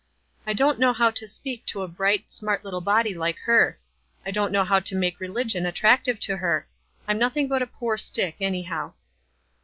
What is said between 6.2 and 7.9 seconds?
to her. I'm nothing but a